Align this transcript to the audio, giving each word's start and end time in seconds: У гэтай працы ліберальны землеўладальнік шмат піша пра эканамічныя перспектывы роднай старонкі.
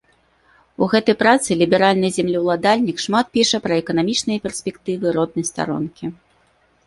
У 0.83 0.85
гэтай 0.93 1.15
працы 1.23 1.57
ліберальны 1.59 2.07
землеўладальнік 2.17 2.97
шмат 3.05 3.25
піша 3.39 3.57
пра 3.65 3.73
эканамічныя 3.83 4.39
перспектывы 4.45 5.07
роднай 5.19 5.45
старонкі. 5.53 6.05